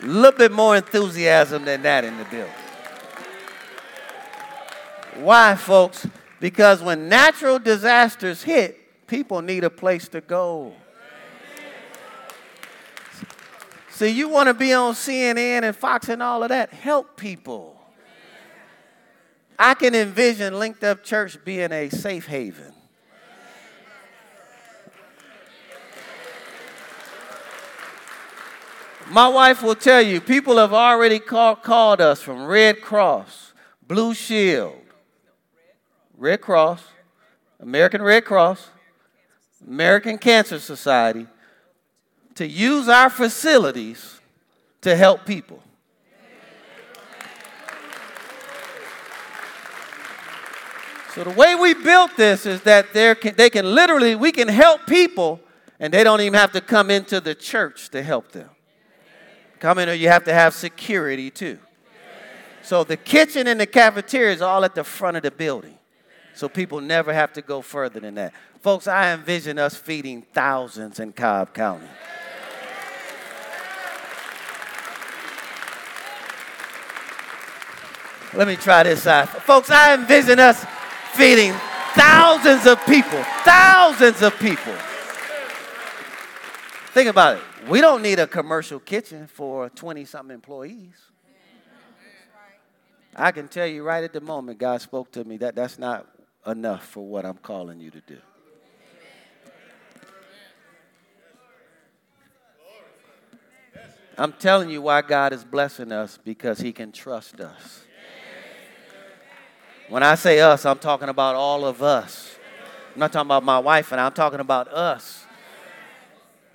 [0.00, 2.52] a little bit more enthusiasm than that in the building.
[5.16, 6.06] Why, folks?
[6.40, 10.72] Because when natural disasters hit, people need a place to go.
[13.90, 16.72] See, you want to be on CNN and Fox and all of that.
[16.72, 17.74] Help people.
[19.58, 22.72] I can envision Linked Up Church being a safe haven.
[29.10, 33.54] My wife will tell you, people have already call, called us from Red Cross,
[33.86, 34.76] Blue Shield,
[36.18, 36.84] Red Cross,
[37.58, 38.68] American Red Cross,
[39.66, 41.26] American Cancer Society,
[42.34, 44.20] to use our facilities
[44.82, 45.62] to help people.
[51.14, 54.86] So the way we built this is that can, they can literally, we can help
[54.86, 55.40] people
[55.80, 58.50] and they don't even have to come into the church to help them.
[59.60, 61.58] Come in or you have to have security too.
[62.62, 65.74] So the kitchen and the cafeteria is all at the front of the building.
[66.34, 68.32] So people never have to go further than that.
[68.60, 71.86] Folks, I envision us feeding thousands in Cobb County.
[78.34, 79.28] Let me try this out.
[79.28, 80.64] Folks, I envision us
[81.14, 81.52] feeding
[81.94, 84.74] thousands of people, thousands of people.
[86.98, 87.42] Think about it.
[87.68, 90.96] We don't need a commercial kitchen for 20 something employees.
[93.14, 96.08] I can tell you right at the moment, God spoke to me that that's not
[96.44, 98.18] enough for what I'm calling you to do.
[104.16, 107.82] I'm telling you why God is blessing us because He can trust us.
[109.88, 112.34] When I say us, I'm talking about all of us.
[112.94, 115.26] I'm not talking about my wife and I'm talking about us.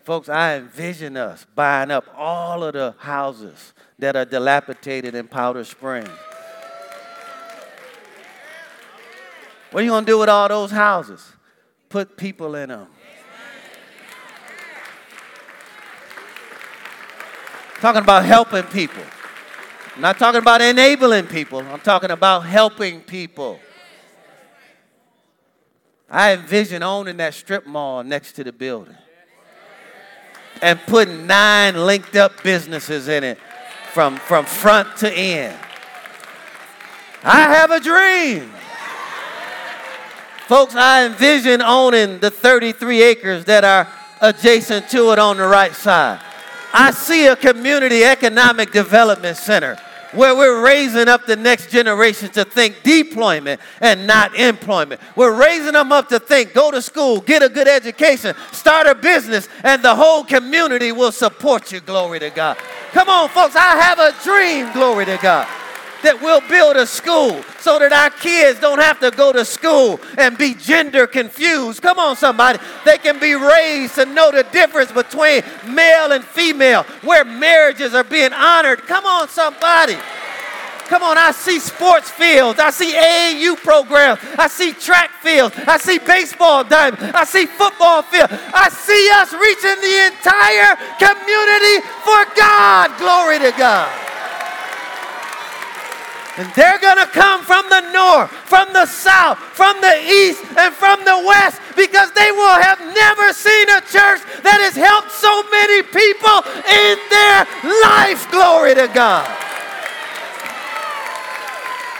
[0.03, 5.63] Folks, I envision us buying up all of the houses that are dilapidated in Powder
[5.63, 6.09] Springs.
[9.71, 11.25] What are you going to do with all those houses?
[11.87, 12.87] Put people in them.
[17.79, 19.03] Talking about helping people.
[19.95, 23.59] I'm not talking about enabling people, I'm talking about helping people.
[26.09, 28.97] I envision owning that strip mall next to the building
[30.61, 33.37] and putting nine linked up businesses in it
[33.91, 35.57] from, from front to end.
[37.23, 38.51] I have a dream.
[40.47, 43.87] Folks, I envision owning the 33 acres that are
[44.21, 46.19] adjacent to it on the right side.
[46.73, 49.77] I see a community economic development center
[50.15, 55.01] where we're raising up the next generation to think deployment and not employment.
[55.15, 58.95] We're raising them up to think go to school, get a good education, start a
[58.95, 61.79] business, and the whole community will support you.
[61.79, 62.57] Glory to God.
[62.91, 65.47] Come on, folks, I have a dream, glory to God,
[66.03, 69.99] that we'll build a school so that our kids don't have to go to school
[70.17, 71.81] and be gender confused.
[71.81, 72.59] Come on, somebody.
[72.85, 75.43] They can be raised to know the difference between
[75.73, 78.79] male and female, where marriages are being honored.
[78.83, 79.97] Come on, somebody.
[80.87, 82.59] Come on, I see sports fields.
[82.59, 84.19] I see AAU programs.
[84.37, 85.55] I see track fields.
[85.65, 87.03] I see baseball diamonds.
[87.15, 88.27] I see football field.
[88.29, 92.91] I see us reaching the entire community for God.
[92.99, 93.89] Glory to God.
[96.37, 100.73] And they're going to come from the north, from the south, from the east, and
[100.73, 105.29] from the west because they will have never seen a church that has helped so
[105.51, 107.45] many people in their
[107.85, 108.29] life.
[108.31, 109.29] Glory to God.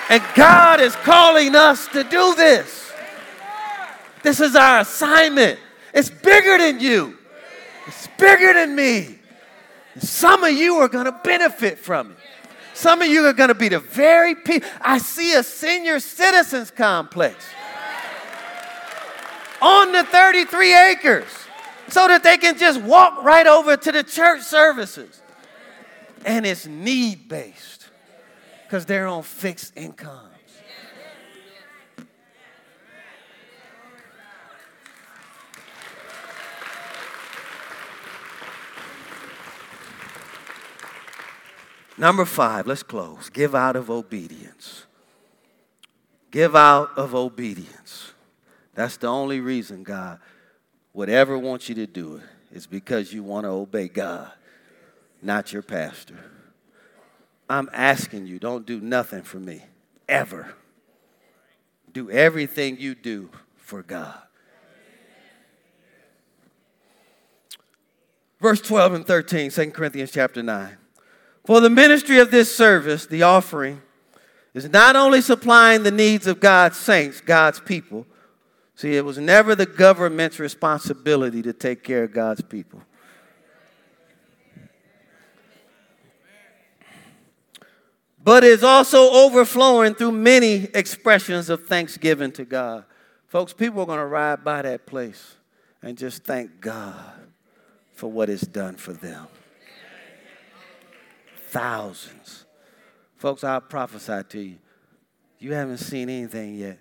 [0.09, 2.91] And God is calling us to do this.
[4.21, 5.59] This is our assignment.
[5.93, 7.17] It's bigger than you,
[7.87, 9.19] it's bigger than me.
[9.99, 12.17] Some of you are going to benefit from it.
[12.73, 14.67] Some of you are going to be the very people.
[14.81, 17.45] I see a senior citizens complex
[19.61, 21.25] on the 33 acres
[21.87, 25.21] so that they can just walk right over to the church services.
[26.25, 27.89] And it's need based
[28.63, 30.32] because they're on fixed incomes.
[41.97, 43.29] Number five, let's close.
[43.29, 44.85] Give out of obedience.
[46.31, 48.13] Give out of obedience.
[48.73, 50.19] That's the only reason God
[50.93, 54.31] would ever want you to do it, is because you want to obey God,
[55.21, 56.17] not your pastor.
[57.49, 59.63] I'm asking you, don't do nothing for me,
[60.07, 60.55] ever.
[61.91, 64.19] Do everything you do for God.
[68.41, 70.77] Verse 12 and 13, 2 Corinthians chapter 9.
[71.45, 73.81] For the ministry of this service, the offering,
[74.53, 78.05] is not only supplying the needs of God's saints, God's people.
[78.75, 82.81] See, it was never the government's responsibility to take care of God's people.
[88.23, 92.85] but is also overflowing through many expressions of thanksgiving to God.
[93.27, 95.35] Folks, people are going to ride by that place
[95.81, 97.13] and just thank God
[97.93, 99.27] for what it's done for them.
[101.53, 102.45] Thousands.
[103.15, 104.57] Folks, I'll prophesy to you.
[105.37, 106.79] You haven't seen anything yet.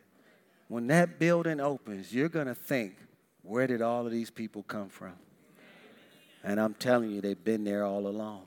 [0.68, 2.96] When that building opens, you're going to think,
[3.42, 5.12] where did all of these people come from?
[6.42, 8.44] And I'm telling you, they've been there all along.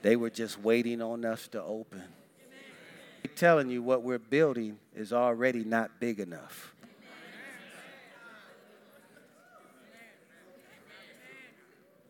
[0.00, 2.02] They were just waiting on us to open.
[3.22, 6.74] I'm telling you, what we're building is already not big enough.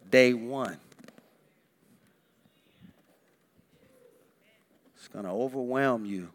[0.08, 0.78] Day one.
[5.16, 6.28] Going to overwhelm you.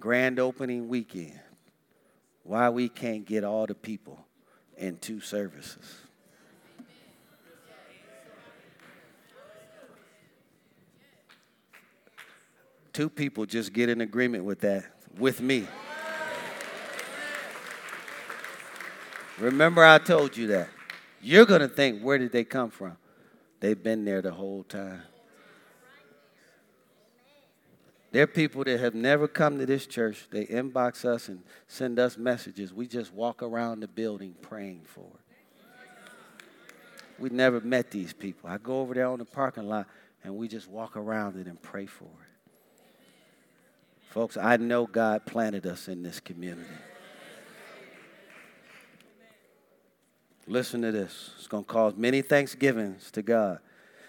[0.00, 1.38] Grand opening weekend.
[2.42, 4.18] Why we can't get all the people
[4.76, 6.00] in two services.
[12.92, 15.68] Two people just get in agreement with that, with me.
[19.38, 20.70] Remember, I told you that.
[21.22, 22.96] You're going to think, where did they come from?
[23.60, 25.02] They've been there the whole time.
[28.16, 30.28] There are people that have never come to this church.
[30.30, 32.72] They inbox us and send us messages.
[32.72, 35.20] We just walk around the building praying for it.
[37.18, 38.48] We never met these people.
[38.48, 39.86] I go over there on the parking lot
[40.24, 42.80] and we just walk around it and pray for it.
[44.08, 46.70] Folks, I know God planted us in this community.
[50.46, 51.32] Listen to this.
[51.36, 53.58] It's going to cause many thanksgivings to God.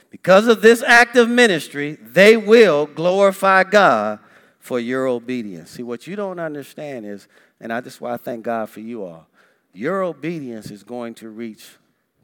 [0.10, 4.20] Because of this act of ministry, they will glorify God
[4.60, 5.72] for your obedience.
[5.72, 7.28] See, what you don't understand is,
[7.60, 9.28] and I just want to thank God for you all,
[9.74, 11.68] your obedience is going to reach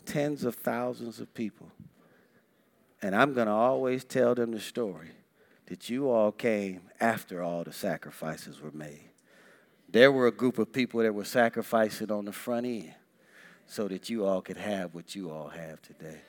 [0.05, 1.69] tens of thousands of people.
[3.01, 5.11] And I'm going to always tell them the story
[5.67, 9.09] that you all came after all the sacrifices were made.
[9.89, 12.93] There were a group of people that were sacrificing on the front end
[13.67, 16.21] so that you all could have what you all have today.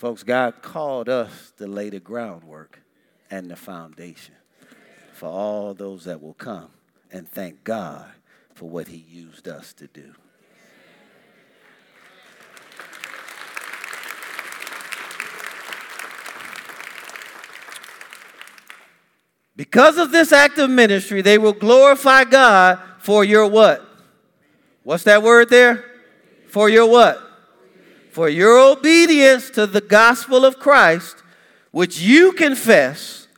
[0.00, 2.80] Folks, God called us to lay the groundwork
[3.30, 4.34] and the foundation
[5.12, 6.70] for all those that will come
[7.12, 8.06] and thank God
[8.54, 10.14] for what He used us to do.
[19.54, 23.84] Because of this act of ministry, they will glorify God for your what?
[24.82, 25.84] What's that word there?
[26.48, 27.29] For your what?
[28.10, 31.16] For your obedience to the gospel of Christ
[31.70, 33.28] which you confess,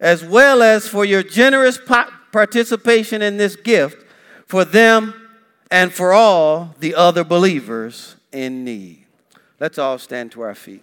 [0.00, 1.78] as well as for your generous
[2.32, 4.04] participation in this gift
[4.46, 5.14] for them
[5.70, 9.04] and for all the other believers in need.
[9.58, 10.82] Let's all stand to our feet.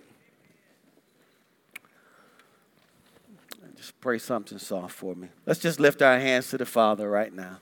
[3.77, 5.27] Just pray something soft for me.
[5.45, 7.59] Let's just lift our hands to the Father right now.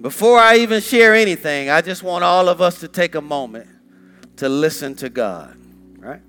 [0.00, 3.68] Before I even share anything, I just want all of us to take a moment
[4.36, 5.56] to listen to God,
[5.98, 6.20] right?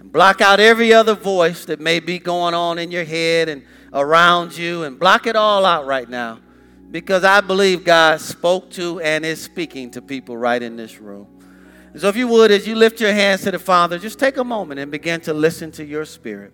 [0.00, 3.62] And block out every other voice that may be going on in your head and
[3.92, 6.40] around you and block it all out right now
[6.90, 11.28] because I believe God spoke to and is speaking to people right in this room.
[11.92, 14.36] And so, if you would, as you lift your hands to the Father, just take
[14.36, 16.52] a moment and begin to listen to your spirit.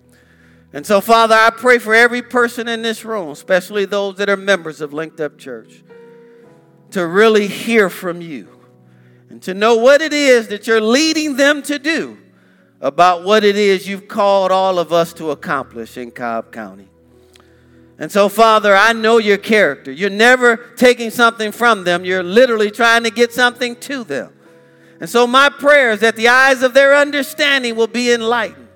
[0.74, 4.36] And so, Father, I pray for every person in this room, especially those that are
[4.36, 5.82] members of Linked Up Church,
[6.92, 8.48] to really hear from you
[9.28, 12.18] and to know what it is that you're leading them to do
[12.82, 16.88] about what it is you've called all of us to accomplish in Cobb County.
[17.98, 19.92] And so, Father, I know your character.
[19.92, 24.32] You're never taking something from them, you're literally trying to get something to them.
[25.00, 28.68] And so, my prayer is that the eyes of their understanding will be enlightened,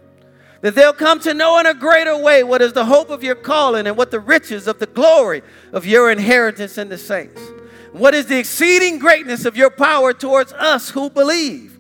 [0.61, 3.35] that they'll come to know in a greater way what is the hope of your
[3.35, 5.43] calling and what the riches of the glory
[5.73, 7.41] of your inheritance in the saints.
[7.97, 11.77] What is the exceeding greatness of your power towards us who believe?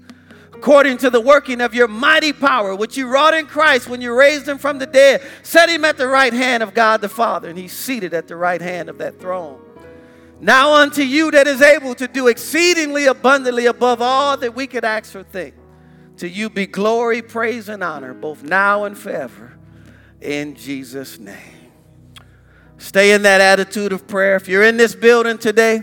[0.57, 4.19] according to the working of your mighty power, which you wrought in Christ when you
[4.19, 7.51] raised him from the dead, set him at the right hand of God the Father,
[7.51, 9.61] and he's seated at the right hand of that throne.
[10.41, 14.85] Now unto you that is able to do exceedingly abundantly above all that we could
[14.85, 15.55] ask or think.
[16.17, 19.59] To you be glory, praise, and honor, both now and forever.
[20.23, 21.71] In Jesus' name.
[22.79, 24.37] Stay in that attitude of prayer.
[24.37, 25.83] If you're in this building today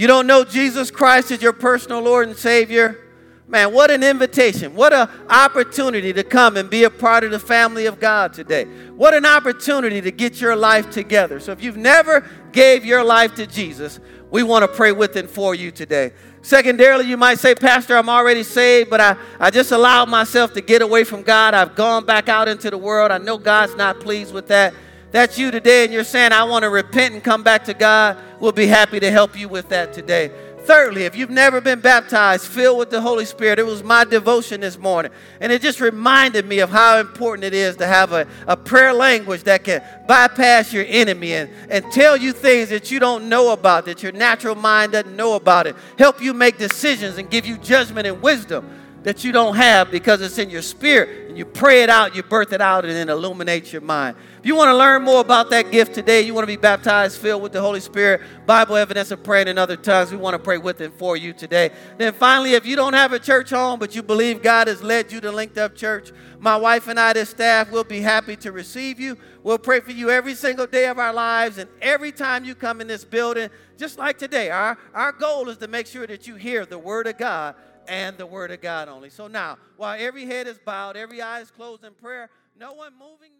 [0.00, 3.04] you don't know Jesus Christ as your personal Lord and Savior,
[3.46, 4.74] Man, what an invitation.
[4.74, 8.64] What an opportunity to come and be a part of the family of God today.
[8.96, 11.38] What an opportunity to get your life together.
[11.40, 15.28] So if you've never gave your life to Jesus, we want to pray with and
[15.28, 16.12] for you today.
[16.40, 20.60] Secondarily, you might say, Pastor, I'm already saved, but I, I just allowed myself to
[20.60, 21.54] get away from God.
[21.54, 23.10] I've gone back out into the world.
[23.10, 24.74] I know God's not pleased with that.
[25.14, 28.18] That's you today, and you're saying, I want to repent and come back to God.
[28.40, 30.32] We'll be happy to help you with that today.
[30.62, 34.60] Thirdly, if you've never been baptized, filled with the Holy Spirit, it was my devotion
[34.60, 35.12] this morning.
[35.38, 38.92] And it just reminded me of how important it is to have a, a prayer
[38.92, 43.52] language that can bypass your enemy and, and tell you things that you don't know
[43.52, 45.76] about, that your natural mind doesn't know about it.
[45.96, 48.68] Help you make decisions and give you judgment and wisdom
[49.04, 51.28] that you don't have because it's in your spirit.
[51.28, 54.16] And you pray it out, you birth it out, and it illuminates your mind.
[54.40, 57.20] If you want to learn more about that gift today, you want to be baptized,
[57.20, 60.38] filled with the Holy Spirit, Bible evidence of praying in other tongues, we want to
[60.38, 61.70] pray with and for you today.
[61.98, 65.12] Then finally, if you don't have a church home, but you believe God has led
[65.12, 68.52] you to Linked Up Church, my wife and I, this staff, will be happy to
[68.52, 69.18] receive you.
[69.42, 72.80] We'll pray for you every single day of our lives and every time you come
[72.80, 74.50] in this building, just like today.
[74.50, 77.54] Our, our goal is to make sure that you hear the Word of God
[77.88, 79.10] and the Word of God only.
[79.10, 82.92] So now, while every head is bowed, every eye is closed in prayer, no one
[82.98, 83.33] moving.